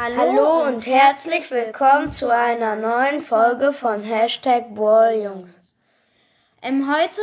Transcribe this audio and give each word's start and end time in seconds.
Hallo 0.00 0.62
und 0.64 0.86
herzlich 0.86 1.50
willkommen 1.50 2.12
zu 2.12 2.32
einer 2.32 2.76
neuen 2.76 3.20
Folge 3.20 3.72
von 3.72 4.00
Hashtag 4.00 4.72
Balljungs. 4.72 5.60
Ähm, 6.62 6.88
heute 6.88 7.20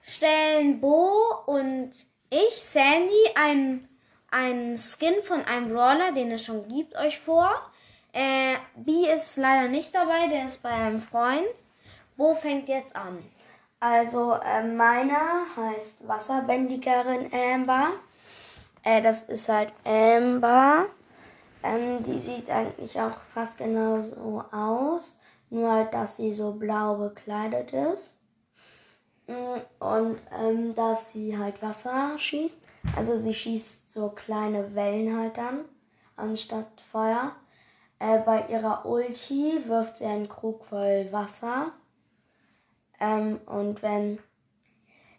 stellen 0.00 0.80
Bo 0.80 1.10
und 1.44 1.90
ich, 2.30 2.54
Sandy, 2.64 3.12
einen, 3.34 3.86
einen 4.30 4.78
Skin 4.78 5.22
von 5.24 5.44
einem 5.44 5.68
Brawler, 5.68 6.12
den 6.12 6.30
es 6.30 6.42
schon 6.42 6.66
gibt, 6.68 6.96
euch 6.96 7.18
vor. 7.18 7.50
Äh, 8.14 8.54
B 8.76 9.12
ist 9.12 9.36
leider 9.36 9.68
nicht 9.68 9.94
dabei, 9.94 10.26
der 10.28 10.46
ist 10.46 10.62
bei 10.62 10.70
einem 10.70 11.02
Freund. 11.02 11.44
Bo 12.16 12.34
fängt 12.34 12.70
jetzt 12.70 12.96
an. 12.96 13.22
Also 13.78 14.32
äh, 14.32 14.62
meiner 14.66 15.44
heißt 15.54 16.08
Wasserbändigerin 16.08 17.30
Amber. 17.30 17.90
Äh, 18.84 19.02
das 19.02 19.24
ist 19.24 19.50
halt 19.50 19.74
Amber. 19.84 20.86
Ähm, 21.66 22.04
die 22.04 22.18
sieht 22.20 22.48
eigentlich 22.48 23.00
auch 23.00 23.18
fast 23.34 23.58
genauso 23.58 24.44
aus. 24.52 25.18
Nur 25.50 25.72
halt, 25.72 25.92
dass 25.92 26.16
sie 26.16 26.32
so 26.32 26.52
blau 26.52 26.96
bekleidet 26.96 27.72
ist. 27.72 28.18
Mm, 29.26 29.60
Und 29.80 30.18
ähm, 30.40 30.74
dass 30.76 31.12
sie 31.12 31.36
halt 31.36 31.60
Wasser 31.62 32.16
schießt. 32.18 32.60
Also 32.96 33.16
sie 33.16 33.34
schießt 33.34 33.92
so 33.92 34.10
kleine 34.10 34.76
Wellen 34.76 35.18
halt 35.18 35.36
dann, 35.38 35.64
anstatt 36.16 36.80
Feuer. 36.92 37.32
Äh, 37.98 38.20
bei 38.20 38.46
ihrer 38.48 38.86
Ulti 38.86 39.60
wirft 39.66 39.96
sie 39.98 40.04
einen 40.06 40.28
Krug 40.28 40.64
voll 40.66 41.08
Wasser. 41.10 41.72
Ähm, 43.00 43.40
und 43.46 43.82
wenn, 43.82 44.20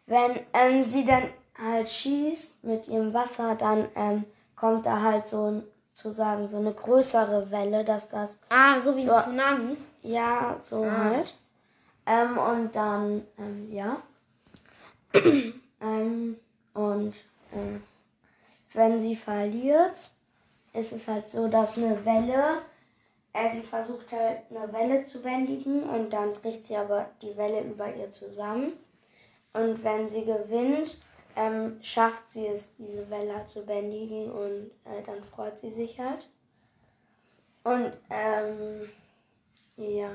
wenn 0.05 0.39
ähm, 0.53 0.81
sie 0.81 1.03
dann 1.05 1.23
halt 1.57 1.89
schießt 1.89 2.63
mit 2.63 2.87
ihrem 2.87 3.13
Wasser, 3.13 3.55
dann 3.55 3.89
ähm, 3.95 4.23
kommt 4.55 4.85
da 4.85 5.01
halt 5.01 5.25
so 5.25 5.51
ein- 5.51 5.63
sozusagen 5.97 6.47
so 6.47 6.57
eine 6.57 6.73
größere 6.73 7.49
Welle, 7.49 7.83
dass 7.83 8.09
das 8.09 8.39
Ah, 8.49 8.79
so 8.79 8.95
wie 8.95 9.01
So. 9.01 9.13
ein 9.13 9.21
Tsunami. 9.23 9.77
ja, 10.03 10.55
so 10.61 10.83
Ah. 10.85 10.97
halt. 11.05 11.33
Ähm, 12.05 12.37
und 12.37 12.75
dann, 12.75 13.23
ähm, 13.39 13.71
ja. 13.73 13.97
ähm, 15.81 16.37
und 16.75 17.15
ähm, 17.51 17.83
wenn 18.73 18.99
sie 18.99 19.15
verliert, 19.15 20.11
ist 20.73 20.91
es 20.93 21.07
halt 21.07 21.27
so, 21.27 21.47
dass 21.47 21.77
eine 21.77 22.05
Welle, 22.05 22.61
äh, 23.33 23.49
sie 23.49 23.61
versucht 23.63 24.11
halt 24.11 24.41
eine 24.51 24.71
Welle 24.71 25.03
zu 25.03 25.21
bändigen 25.23 25.83
und 25.89 26.11
dann 26.13 26.33
bricht 26.33 26.65
sie 26.67 26.77
aber 26.77 27.09
die 27.23 27.35
Welle 27.35 27.61
über 27.61 27.91
ihr 27.93 28.11
zusammen. 28.11 28.73
Und 29.53 29.83
wenn 29.83 30.07
sie 30.07 30.23
gewinnt, 30.25 30.97
ähm, 31.37 31.77
schafft 31.81 32.29
sie 32.29 32.47
es, 32.47 32.75
diese 32.77 33.09
Welle 33.11 33.45
zu 33.45 33.63
bändigen 33.63 34.31
und 34.31 34.71
äh, 34.85 35.03
dann 35.05 35.23
freut 35.23 35.59
sie 35.59 35.69
sich 35.69 35.99
halt. 35.99 36.27
Und 37.63 37.93
ähm, 38.09 38.89
ja. 39.77 40.09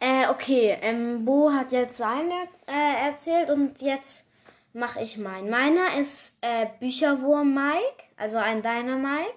Äh, 0.00 0.28
okay, 0.28 0.76
ähm, 0.82 1.24
Bo 1.24 1.52
hat 1.52 1.70
jetzt 1.70 1.96
seine 1.96 2.48
äh, 2.66 3.06
erzählt 3.06 3.48
und 3.48 3.80
jetzt 3.80 4.26
mache 4.72 5.00
ich 5.00 5.18
meinen. 5.18 5.48
Meiner 5.48 5.96
ist 5.98 6.36
äh, 6.40 6.66
Bücherwurm 6.80 7.54
Mike, 7.54 8.04
also 8.16 8.38
ein 8.38 8.62
Dynamike. 8.62 9.34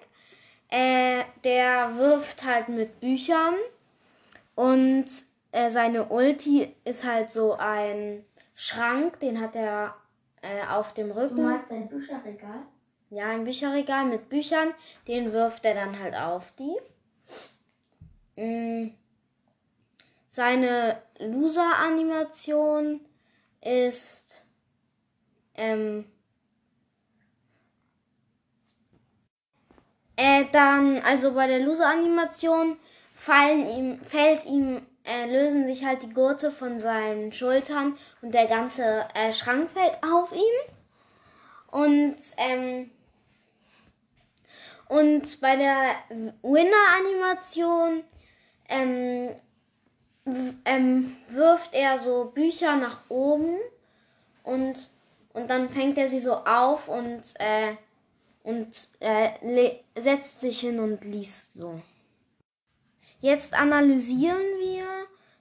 Äh, 0.68 1.24
der 1.44 1.96
wirft 1.96 2.44
halt 2.44 2.68
mit 2.68 3.00
Büchern 3.00 3.54
und 4.54 5.06
äh, 5.52 5.70
seine 5.70 6.06
Ulti 6.06 6.74
ist 6.84 7.04
halt 7.04 7.30
so 7.30 7.54
ein 7.54 8.24
Schrank, 8.54 9.18
den 9.20 9.40
hat 9.40 9.56
er 9.56 9.94
äh, 10.42 10.66
auf 10.66 10.94
dem 10.94 11.10
Rücken. 11.10 11.46
ein 11.46 11.88
Bücherregal? 11.88 12.62
Ja, 13.10 13.28
ein 13.28 13.44
Bücherregal 13.44 14.04
mit 14.04 14.28
Büchern, 14.28 14.72
den 15.08 15.32
wirft 15.32 15.64
er 15.64 15.74
dann 15.74 15.98
halt 15.98 16.14
auf 16.14 16.52
die. 16.52 16.76
Mm. 18.40 18.94
Seine 20.28 21.02
Loser-Animation 21.18 23.00
ist 23.60 24.40
ähm, 25.54 26.04
äh, 30.14 30.44
dann, 30.52 30.98
also 30.98 31.34
bei 31.34 31.48
der 31.48 31.58
Loser-Animation 31.58 32.76
fallen 33.12 33.66
ihm, 33.66 34.00
fällt 34.02 34.44
ihm, 34.44 34.86
äh, 35.10 35.26
lösen 35.26 35.66
sich 35.66 35.84
halt 35.84 36.02
die 36.02 36.14
Gurte 36.14 36.52
von 36.52 36.78
seinen 36.78 37.32
Schultern 37.32 37.98
und 38.22 38.32
der 38.32 38.46
ganze 38.46 39.06
äh, 39.14 39.32
Schrank 39.32 39.68
fällt 39.70 39.98
auf 40.02 40.32
ihm. 40.32 40.74
Und 41.70 42.16
ähm, 42.36 42.90
und 44.90 45.40
bei 45.40 45.54
der 45.54 45.94
Winner-Animation 46.42 48.02
ähm, 48.68 49.30
ähm, 50.64 51.16
wirft 51.28 51.72
er 51.74 51.96
so 51.98 52.32
Bücher 52.34 52.74
nach 52.74 53.02
oben 53.08 53.56
und, 54.42 54.90
und 55.32 55.48
dann 55.48 55.70
fängt 55.70 55.96
er 55.96 56.08
sie 56.08 56.18
so 56.18 56.34
auf 56.34 56.88
und, 56.88 57.22
äh, 57.38 57.76
und 58.42 58.88
äh, 58.98 59.76
setzt 59.96 60.40
sich 60.40 60.58
hin 60.58 60.80
und 60.80 61.04
liest 61.04 61.54
so. 61.54 61.80
Jetzt 63.20 63.54
analysieren 63.54 64.42
wir 64.58 64.89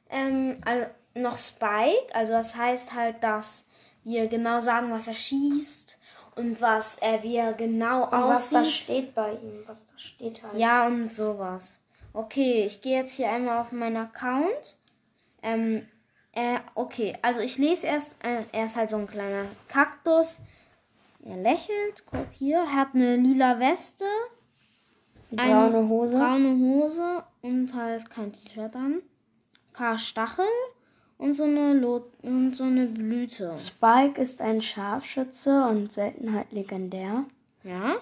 ähm, 0.09 0.58
al- 0.66 0.92
noch 1.16 1.38
Spike. 1.38 2.14
Also 2.14 2.34
das 2.34 2.56
heißt 2.56 2.94
halt, 2.94 3.24
dass 3.24 3.66
wir 4.03 4.28
genau 4.28 4.59
sagen, 4.59 4.92
was 4.92 5.08
er 5.08 5.14
schießt 5.14 5.97
und 6.36 6.62
was 6.62 6.97
er 7.00 7.22
wie 7.24 7.36
er 7.36 7.53
genau 7.53 8.03
Und 8.06 8.12
was 8.12 8.50
da 8.50 8.62
aussieht. 8.62 8.74
steht 8.74 9.16
bei 9.16 9.31
ihm, 9.34 9.64
was 9.68 9.86
da 9.86 9.94
steht 9.97 10.42
halt. 10.44 10.58
Ja, 10.58 10.88
und 10.88 11.12
sowas. 11.12 11.81
Okay, 12.14 12.66
ich 12.66 12.81
gehe 12.81 12.97
jetzt 12.97 13.14
hier 13.14 13.30
einmal 13.31 13.59
auf 13.59 13.72
meinen 13.72 13.97
Account. 13.97 14.78
Ähm, 15.44 15.86
äh, 16.34 16.58
okay, 16.76 17.18
also 17.22 17.41
ich 17.41 17.58
lese 17.58 17.88
erst, 17.88 18.16
äh, 18.24 18.44
er 18.52 18.66
ist 18.66 18.76
halt 18.76 18.90
so 18.90 18.97
ein 18.97 19.08
kleiner 19.08 19.46
Kaktus. 19.68 20.40
Er 21.24 21.38
lächelt, 21.38 22.03
guck 22.09 22.28
hier, 22.31 22.59
er 22.59 22.74
hat 22.74 22.90
eine 22.96 23.16
lila 23.18 23.59
Weste, 23.59 24.06
Braune 25.31 25.78
eine 25.78 25.90
Hose. 25.90 26.18
braune 26.18 26.58
Hose 26.58 27.24
und 27.41 27.74
halt 27.76 28.09
kein 28.09 28.31
T-Shirt 28.34 28.76
an. 28.76 29.02
Paar 29.79 29.97
Stachel 29.97 30.45
und 31.17 31.34
so 31.35 31.44
eine 31.44 31.73
Lo 31.73 32.06
und 32.22 32.53
so 32.53 32.66
eine 32.66 32.85
Blüte. 32.85 33.56
Spike 33.57 34.22
ist 34.22 34.41
ein 34.41 34.62
Scharfschütze 34.62 35.66
und 35.67 35.91
Seltenheit 35.91 36.51
legendär. 36.51 37.23
Ja. 37.63 37.95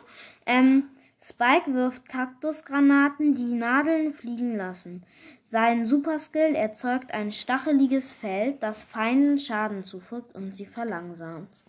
Ähm, 0.48 0.86
Spike 1.22 1.72
wirft 1.74 2.10
Kaktusgranaten, 2.10 3.36
die 3.36 3.54
Nadeln 3.54 4.14
fliegen 4.14 4.58
lassen. 4.58 5.04
Sein 5.46 5.86
Superskill 5.86 6.56
erzeugt 6.56 7.12
ein 7.12 7.32
stacheliges 7.32 8.12
Feld, 8.12 8.64
das 8.64 8.82
Feinden 8.82 9.38
Schaden 9.38 9.84
zufügt 9.84 10.36
und 10.36 10.56
sie 10.56 10.66
verlangsamt. 10.66 11.64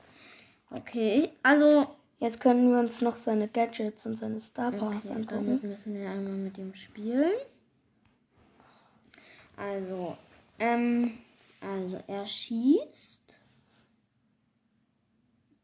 Okay, 0.71 1.31
also 1.43 1.87
Jetzt 2.21 2.41
können 2.41 2.73
wir 2.73 2.81
uns 2.81 3.01
noch 3.01 3.15
seine 3.15 3.47
Gadgets 3.47 4.05
und 4.05 4.17
seine 4.17 4.41
Star 4.41 4.73
Powers 4.73 5.07
okay, 5.07 5.15
angucken. 5.15 5.47
damit 5.47 5.63
müssen 5.63 5.95
wir 5.95 6.11
einmal 6.11 6.33
mit 6.33 6.59
ihm 6.59 6.75
spielen. 6.75 7.31
Also, 9.59 10.17
ähm, 10.59 11.19
also 11.61 12.01
er 12.07 12.25
schießt. 12.27 13.35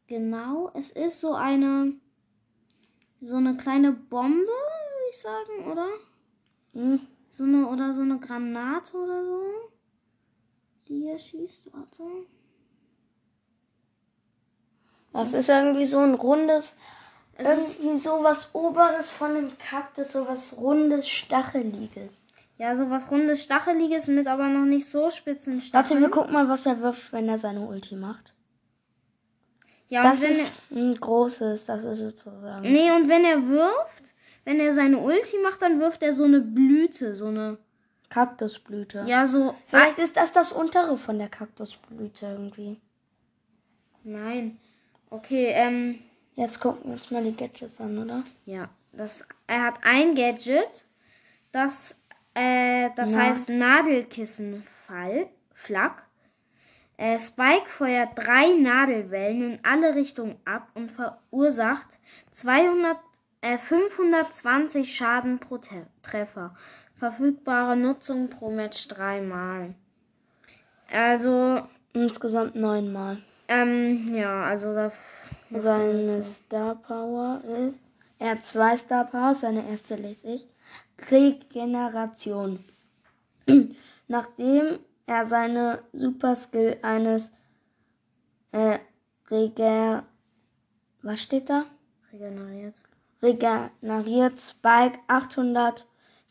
Genau, 0.07 0.69
es 0.75 0.91
ist 0.91 1.19
so 1.19 1.33
eine 1.33 1.93
so 3.21 3.37
eine 3.37 3.57
kleine 3.57 3.91
Bombe, 3.91 4.45
würde 4.45 5.09
ich 5.09 5.17
sagen, 5.19 5.71
oder? 5.71 5.87
Hm, 6.73 6.99
So 7.31 7.43
eine 7.43 7.67
oder 7.67 7.93
so 7.93 8.01
eine 8.01 8.19
Granate 8.19 8.95
oder 8.97 9.23
so. 9.23 9.41
Die 10.87 11.07
er 11.07 11.17
schießt, 11.17 11.73
warte. 11.73 12.03
Das 15.13 15.33
ist 15.33 15.49
irgendwie 15.49 15.85
so 15.85 15.99
ein 15.99 16.13
rundes, 16.13 16.75
Es 17.37 17.47
ist, 17.57 17.79
irgendwie 17.79 17.97
so 17.97 18.23
was 18.23 18.53
Oberes 18.53 19.11
von 19.11 19.33
dem 19.35 19.57
Kaktus, 19.57 20.11
so 20.11 20.27
was 20.27 20.57
rundes, 20.57 21.07
Stacheliges. 21.07 22.24
Ja, 22.57 22.75
so 22.75 22.89
was 22.89 23.11
rundes, 23.11 23.43
stacheliges 23.43 24.07
mit 24.07 24.27
aber 24.27 24.47
noch 24.47 24.65
nicht 24.65 24.87
so 24.87 25.09
spitzen 25.09 25.55
Warte, 25.55 25.65
Stacheln. 25.67 26.01
wir 26.01 26.09
gucken 26.09 26.33
mal, 26.33 26.47
was 26.49 26.65
er 26.65 26.79
wirft, 26.81 27.11
wenn 27.13 27.27
er 27.27 27.37
seine 27.37 27.61
Ulti 27.61 27.95
macht. 27.95 28.33
ja, 29.89 30.03
und 30.03 30.11
Das 30.11 30.21
wenn 30.21 30.31
ist 30.31 30.51
ein 30.71 30.95
großes, 30.99 31.65
das 31.65 31.83
ist 31.83 31.99
sozusagen. 31.99 32.61
nee, 32.71 32.91
und 32.91 33.09
wenn 33.09 33.25
er 33.25 33.47
wirft, 33.47 34.13
wenn 34.45 34.59
er 34.59 34.73
seine 34.73 34.99
Ulti 34.99 35.37
macht, 35.43 35.61
dann 35.61 35.79
wirft 35.79 36.01
er 36.03 36.13
so 36.13 36.23
eine 36.23 36.39
Blüte, 36.41 37.13
so 37.15 37.27
eine, 37.27 37.57
Kaktusblüte. 38.09 39.03
ja, 39.07 39.25
so, 39.27 39.55
Vielleicht 39.67 39.97
ist 39.97 40.15
das 40.15 40.31
das 40.31 40.51
untere 40.53 40.97
von 40.97 41.17
der 41.17 41.27
Kaktusblüte 41.29 42.25
irgendwie. 42.27 42.79
nein. 44.03 44.59
Okay, 45.09 45.47
ähm, 45.53 45.99
Jetzt 46.35 46.59
gucken 46.59 46.85
wir 46.85 46.93
uns 46.93 47.11
mal 47.11 47.23
die 47.23 47.35
Gadgets 47.35 47.79
an, 47.79 47.97
oder? 47.97 48.23
Ja, 48.45 48.69
das, 48.91 49.25
er 49.47 49.63
hat 49.63 49.75
ein 49.83 50.15
Gadget, 50.15 50.83
das, 51.53 51.95
äh, 52.35 52.89
das 52.95 53.13
Ja. 53.13 53.19
heißt 53.21 53.49
Nadelkissenfall, 53.49 55.27
Flak. 55.53 56.03
Äh, 56.97 57.19
Spike 57.19 57.67
feuert 57.67 58.11
drei 58.15 58.53
Nadelwellen 58.57 59.53
in 59.53 59.59
alle 59.63 59.95
Richtungen 59.95 60.37
ab 60.45 60.67
und 60.75 60.89
verursacht 60.91 61.97
200 62.31 62.97
äh, 63.41 63.57
520 63.57 64.95
Schaden 64.95 65.39
pro 65.39 65.57
Te 65.57 65.87
Treffer. 66.03 66.55
Verfügbare 66.97 67.75
Nutzung 67.75 68.29
pro 68.29 68.49
Match 68.49 68.87
dreimal. 68.87 69.73
Also, 70.91 71.63
Insgesamt 71.93 72.55
neunmal. 72.55 73.17
ähm, 73.47 74.13
ja, 74.13 74.43
also 74.43 74.73
da. 74.73 74.91
Seine 75.51 76.23
Star 76.23 76.75
Power 76.75 77.41
ist. 77.45 77.79
Er 78.19 78.31
hat 78.31 78.43
zwei 78.43 78.75
Star 78.77 79.05
Powers, 79.05 79.41
seine 79.41 79.69
erste 79.69 79.95
lese 79.95 80.27
ich. 80.27 80.45
Regeneration. 81.09 82.63
Nachdem 84.07 84.79
er 85.05 85.25
seine 85.25 85.83
Super 85.93 86.35
Skill 86.35 86.77
eines 86.81 87.31
äh, 88.51 88.79
Reger. 89.29 90.03
Was 91.01 91.21
steht 91.21 91.49
da? 91.49 91.65
Regeneriert. 92.11 92.75
Regeneriert 93.21 94.39
Spike 94.39 94.99
800 95.07 95.85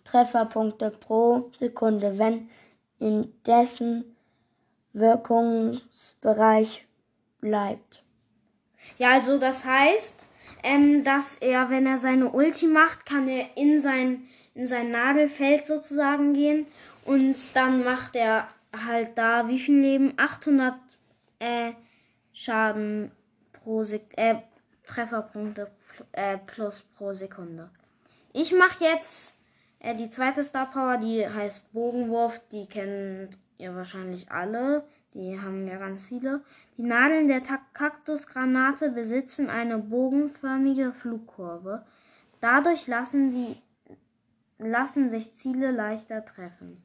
Trefferpunkte 0.04 0.90
pro 0.90 1.50
Sekunde, 1.58 2.18
wenn 2.18 2.50
in 2.98 3.32
dessen 3.46 4.16
Wirkungsbereich 4.92 6.86
bleibt. 7.40 8.02
Ja, 8.98 9.12
also 9.12 9.38
das 9.38 9.64
heißt, 9.64 10.28
ähm, 10.62 11.04
dass 11.04 11.36
er, 11.36 11.70
wenn 11.70 11.86
er 11.86 11.98
seine 11.98 12.30
Ulti 12.30 12.66
macht, 12.66 13.06
kann 13.06 13.28
er 13.28 13.56
in 13.56 13.80
sein, 13.80 14.28
in 14.54 14.66
sein 14.66 14.90
Nadelfeld 14.90 15.66
sozusagen 15.66 16.32
gehen 16.32 16.66
und 17.04 17.36
dann 17.54 17.84
macht 17.84 18.16
er 18.16 18.48
halt 18.72 19.16
da 19.16 19.48
wie 19.48 19.58
viel 19.58 19.80
Leben? 19.80 20.14
800 20.16 20.74
äh, 21.38 21.72
Schaden 22.32 23.10
pro 23.52 23.82
Sek 23.82 24.06
äh, 24.16 24.36
Trefferpunkte 24.86 25.70
äh, 26.12 26.38
plus 26.38 26.82
pro 26.82 27.12
Sekunde. 27.12 27.70
Ich 28.32 28.52
mache 28.52 28.84
jetzt 28.84 29.34
äh, 29.78 29.94
die 29.94 30.10
zweite 30.10 30.42
Star 30.42 30.70
Power, 30.70 30.96
die 30.96 31.26
heißt 31.26 31.72
Bogenwurf. 31.72 32.40
Die 32.50 32.66
kennt 32.66 33.38
ihr 33.58 33.74
wahrscheinlich 33.74 34.30
alle. 34.30 34.84
Die 35.14 35.40
haben 35.40 35.66
ja 35.68 35.76
ganz 35.76 36.06
viele. 36.06 36.42
Die 36.76 36.82
Nadeln 36.82 37.28
der 37.28 37.40
Kaktusgranate 37.72 38.90
besitzen 38.90 39.48
eine 39.48 39.78
bogenförmige 39.78 40.92
Flugkurve. 40.92 41.84
Dadurch 42.40 42.88
lassen 42.88 43.30
sie 43.30 43.56
lassen 44.58 45.10
sich 45.10 45.34
Ziele 45.34 45.70
leichter 45.70 46.24
treffen. 46.24 46.82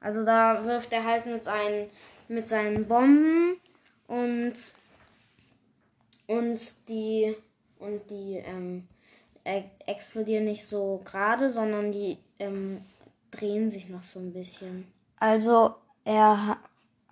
Also 0.00 0.24
da 0.24 0.64
wirft 0.64 0.92
er 0.92 1.04
halt 1.04 1.26
mit 1.26 1.44
seinen 1.44 1.90
mit 2.28 2.48
seinen 2.48 2.86
Bomben 2.86 3.56
und 4.08 4.54
und 6.26 6.88
die 6.88 7.36
und 7.78 8.10
die 8.10 8.42
ähm, 8.44 8.88
e 9.44 9.62
explodieren 9.86 10.44
nicht 10.44 10.66
so 10.66 11.00
gerade, 11.04 11.50
sondern 11.50 11.92
die 11.92 12.18
ähm, 12.38 12.80
drehen 13.30 13.70
sich 13.70 13.88
noch 13.88 14.02
so 14.02 14.18
ein 14.18 14.32
bisschen. 14.32 14.86
Also 15.18 15.76
er 16.04 16.58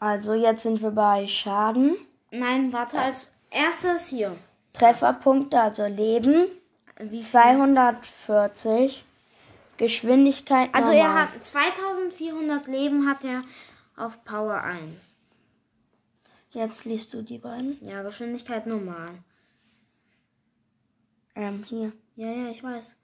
also 0.01 0.35
jetzt 0.35 0.65
sind 0.65 0.83
wir 0.83 0.91
bei 0.91 1.27
Schaden, 1.27 1.97
Nein, 2.31 2.73
warte, 2.73 2.99
als 2.99 3.33
erstes 3.51 4.09
hier. 4.09 4.37
Trefferpunkte, 4.73 5.61
also 5.61 5.87
Leben 5.87 6.47
Wie 6.99 7.21
240, 7.21 9.05
Geschwindigkeit 9.77 10.71
Also 10.73 10.91
normal. 10.93 11.07
er 11.07 11.23
hat 11.35 11.47
2400 11.47 12.67
Leben 12.69 13.09
hat 13.09 13.25
er 13.25 13.43
auf 13.97 14.25
Power 14.25 14.63
1. 14.63 15.17
Jetzt 16.51 16.85
liest 16.85 17.13
du 17.15 17.23
die 17.23 17.39
beiden. 17.39 17.79
Ja, 17.85 18.03
Geschwindigkeit 18.03 18.67
normal. 18.67 19.11
Ähm, 21.35 21.65
hier. 21.69 21.93
Ja, 22.17 22.31
ja, 22.31 22.49
ich 22.51 22.63
weiß. 22.63 22.97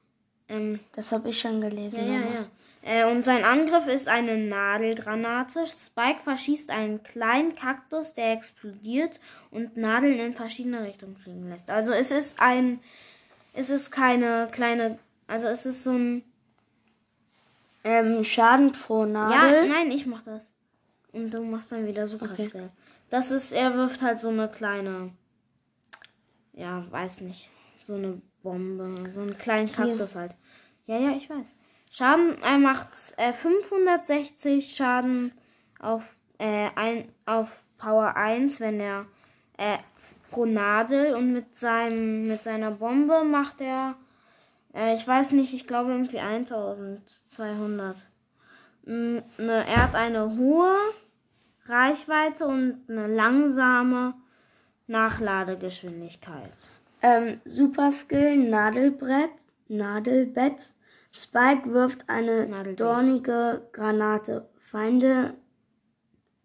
Ähm, 0.48 0.80
Das 0.94 1.10
habe 1.12 1.30
ich 1.30 1.40
schon 1.40 1.60
ja, 1.62 1.68
gelesen. 1.68 2.12
ja, 2.12 2.20
aber- 2.20 2.34
ja. 2.34 2.46
Äh, 2.82 3.10
und 3.12 3.24
sein 3.24 3.44
Angriff 3.44 3.86
ist 3.88 4.08
eine 4.08 4.38
Nadelgranate. 4.38 5.66
Spike 5.66 6.20
verschießt 6.24 6.70
einen 6.70 7.02
kleinen 7.02 7.54
Kaktus, 7.54 8.14
der 8.14 8.32
explodiert 8.32 9.20
und 9.50 9.76
Nadeln 9.76 10.18
in 10.18 10.34
verschiedene 10.34 10.82
Richtungen 10.84 11.16
fliegen 11.16 11.50
lässt. 11.50 11.68
Also 11.68 11.92
es 11.92 12.10
ist 12.10 12.40
ein, 12.40 12.80
es 13.52 13.68
ist 13.68 13.90
keine 13.90 14.48
kleine, 14.50 14.98
also 15.26 15.48
es 15.48 15.66
ist 15.66 15.84
so 15.84 15.90
ein, 15.92 16.22
Ähm, 17.84 18.24
Schaden 18.24 18.72
pro 18.72 19.04
ja, 19.04 19.06
Nadel. 19.06 19.68
nein, 19.68 19.90
ich 19.90 20.06
mach 20.06 20.22
das. 20.22 20.52
Und 21.12 21.32
du 21.32 21.42
machst 21.42 21.72
dann 21.72 21.86
wieder 21.86 22.06
Super 22.06 22.30
Okay. 22.32 22.44
Skill. 22.48 22.70
Das 23.08 23.30
ist, 23.30 23.52
er 23.52 23.74
wirft 23.74 24.02
halt 24.02 24.18
so 24.18 24.28
eine 24.28 24.48
kleine, 24.48 25.12
ja, 26.52 26.84
weiß 26.90 27.22
nicht, 27.22 27.50
so 27.82 27.94
eine 27.94 28.20
Bombe, 28.42 29.10
so 29.10 29.20
einen 29.20 29.36
kleinen 29.38 29.66
Hier. 29.66 29.76
Kaktus 29.76 30.14
halt. 30.14 30.34
Ja, 30.86 30.96
ja, 30.98 31.10
ich 31.10 31.28
weiß. 31.28 31.56
Schaden, 31.90 32.40
er 32.42 32.58
macht 32.58 32.90
äh, 33.16 33.32
560 33.32 34.74
Schaden 34.76 35.32
auf, 35.80 36.16
äh, 36.38 36.68
ein, 36.76 37.08
auf 37.26 37.64
Power 37.78 38.16
1, 38.16 38.60
wenn 38.60 38.78
er 38.78 39.06
äh, 39.58 39.78
pro 40.30 40.44
Nadel 40.46 41.14
und 41.14 41.32
mit 41.32 41.56
seinem 41.56 42.28
mit 42.28 42.44
seiner 42.44 42.70
Bombe 42.70 43.24
macht 43.24 43.60
er, 43.60 43.96
äh, 44.74 44.94
ich 44.94 45.06
weiß 45.06 45.32
nicht, 45.32 45.54
ich 45.54 45.66
glaube 45.66 45.92
irgendwie 45.92 46.20
1200. 46.20 47.96
Mm, 48.84 49.18
Ne, 49.38 49.64
er 49.66 49.82
hat 49.84 49.94
eine 49.94 50.36
hohe 50.36 50.74
Reichweite 51.66 52.46
und 52.46 52.80
eine 52.88 53.06
langsame 53.06 54.14
Nachladegeschwindigkeit. 54.86 56.52
Ähm, 57.02 57.40
Super 57.44 57.92
Skill, 57.92 58.36
Nadelbrett, 58.48 59.30
Nadelbett. 59.68 60.72
Spike 61.12 61.72
wirft 61.72 62.08
eine 62.08 62.46
Nadelbett. 62.46 62.80
dornige 62.80 63.68
Granate. 63.72 64.48
Feinde, 64.58 65.34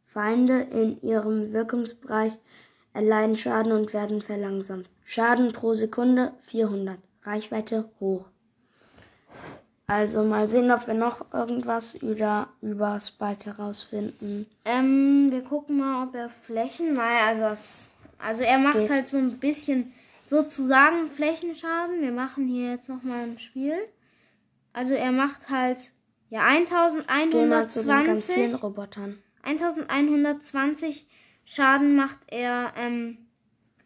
Feinde 0.05 0.61
in 0.61 0.99
ihrem 1.01 1.53
Wirkungsbereich 1.53 2.33
erleiden 2.93 3.35
Schaden 3.35 3.71
und 3.71 3.93
werden 3.93 4.21
verlangsamt. 4.21 4.89
Schaden 5.03 5.51
pro 5.51 5.73
Sekunde 5.73 6.33
400. 6.47 6.97
Reichweite 7.25 7.89
hoch. 7.99 8.25
Also 9.87 10.23
mal 10.23 10.47
sehen, 10.47 10.71
ob 10.71 10.87
wir 10.87 10.95
noch 10.95 11.31
irgendwas 11.31 11.93
über, 11.95 12.47
über 12.61 12.99
Spike 12.99 13.45
herausfinden. 13.45 14.47
Ähm, 14.65 15.27
wir 15.29 15.43
gucken 15.43 15.77
mal, 15.77 16.07
ob 16.07 16.15
er 16.15 16.29
Flächen. 16.29 16.95
Naja, 16.95 17.27
also, 17.27 17.45
es, 17.45 17.89
also 18.17 18.43
er 18.43 18.57
macht 18.57 18.77
Okay. 18.77 18.89
halt 18.89 19.07
so 19.07 19.17
ein 19.17 19.37
bisschen 19.37 19.93
sozusagen 20.25 21.07
Flächenschaden. 21.07 22.01
Wir 22.01 22.11
machen 22.11 22.47
hier 22.47 22.71
jetzt 22.71 22.89
nochmal 22.89 23.23
ein 23.23 23.39
Spiel. 23.39 23.77
Also 24.73 24.93
er 24.93 25.11
macht 25.11 25.49
halt 25.49 25.91
ja 26.29 26.47
Gehen 26.49 27.49
wir 27.49 27.67
zu 27.67 27.79
den 27.81 28.05
ganz 28.05 28.25
vielen 28.25 28.55
1120. 28.55 28.63
Robotern. 28.63 29.17
1120 29.43 31.07
Schaden 31.45 31.95
macht 31.95 32.17
er 32.27 32.73
ähm, 32.75 33.24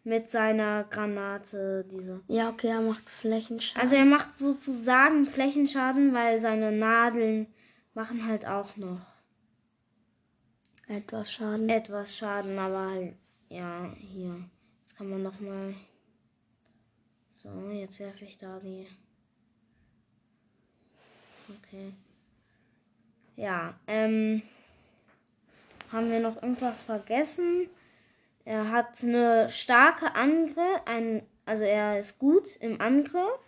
mit 0.04 0.30
seiner 0.30 0.84
Granate, 0.84 1.84
diese. 1.90 2.20
Ja, 2.28 2.48
okay, 2.50 2.68
er 2.68 2.80
macht 2.80 3.08
Flächenschaden. 3.08 3.82
Also 3.82 3.96
er 3.96 4.04
macht 4.04 4.34
sozusagen 4.34 5.26
Flächenschaden, 5.26 6.14
weil 6.14 6.40
seine 6.40 6.72
Nadeln 6.72 7.46
machen 7.94 8.26
halt 8.26 8.46
auch 8.46 8.76
noch 8.76 9.00
etwas 10.88 11.30
Schaden. 11.30 11.68
etwas 11.68 12.16
Schaden, 12.16 12.58
aber 12.58 12.90
halt, 12.90 13.14
ja, 13.48 13.92
hier. 13.96 14.48
Jetzt 14.82 14.96
kann 14.96 15.10
man 15.10 15.22
noch 15.22 15.38
mal. 15.40 15.74
So, 17.42 17.70
jetzt 17.70 17.98
werfe 18.00 18.24
ich 18.24 18.38
da 18.38 18.58
die. 18.58 18.86
Okay. 21.48 21.92
Ja, 23.36 23.74
ähm. 23.86 24.42
Haben 25.92 26.08
wir 26.08 26.20
noch 26.20 26.40
irgendwas 26.40 26.82
vergessen? 26.82 27.68
Er 28.44 28.70
hat 28.70 29.02
eine 29.02 29.48
starke 29.48 30.14
Angriff, 30.14 30.80
ein, 30.86 31.22
also 31.44 31.64
er 31.64 31.98
ist 31.98 32.18
gut 32.18 32.56
im 32.56 32.80
Angriff 32.80 33.38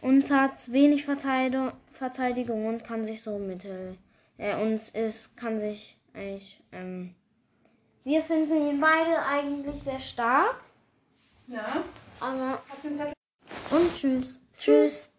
und 0.00 0.30
hat 0.30 0.70
wenig 0.70 1.04
Verteidigung, 1.04 2.66
und 2.66 2.84
kann 2.84 3.04
sich 3.04 3.22
so 3.22 3.38
mittel 3.38 3.96
äh, 4.38 4.56
und 4.60 4.88
ist 4.94 5.36
kann 5.36 5.58
sich 5.58 5.98
eigentlich 6.12 6.62
ähm, 6.72 7.14
wir 8.04 8.22
finden 8.22 8.68
ihn 8.68 8.80
beide 8.80 9.24
eigentlich 9.24 9.82
sehr 9.82 9.98
stark, 9.98 10.60
Ja, 11.46 11.82
aber 12.20 12.62
und 13.70 13.94
tschüss. 13.94 14.40
Tschüss. 14.58 15.13